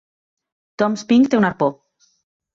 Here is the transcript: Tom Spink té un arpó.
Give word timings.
Tom 0.83 0.95
Spink 1.03 1.31
té 1.35 1.39
un 1.41 1.47
arpó. 1.51 1.69